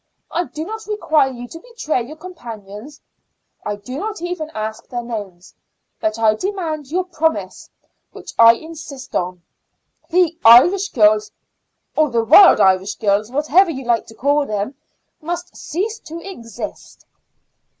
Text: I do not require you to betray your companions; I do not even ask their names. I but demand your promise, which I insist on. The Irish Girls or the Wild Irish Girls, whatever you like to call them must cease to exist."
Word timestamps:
I 0.31 0.45
do 0.45 0.65
not 0.65 0.87
require 0.87 1.31
you 1.31 1.47
to 1.47 1.59
betray 1.59 2.01
your 2.01 2.15
companions; 2.17 2.99
I 3.63 3.75
do 3.75 3.99
not 3.99 4.19
even 4.19 4.49
ask 4.55 4.87
their 4.87 5.03
names. 5.03 5.53
I 6.01 6.09
but 6.09 6.39
demand 6.39 6.89
your 6.89 7.03
promise, 7.03 7.69
which 8.11 8.33
I 8.39 8.53
insist 8.53 9.15
on. 9.15 9.43
The 10.09 10.39
Irish 10.43 10.89
Girls 10.89 11.31
or 11.95 12.09
the 12.09 12.23
Wild 12.23 12.59
Irish 12.59 12.95
Girls, 12.95 13.29
whatever 13.29 13.69
you 13.69 13.85
like 13.85 14.07
to 14.07 14.15
call 14.15 14.47
them 14.47 14.73
must 15.21 15.55
cease 15.55 15.99
to 15.99 16.19
exist." 16.27 17.05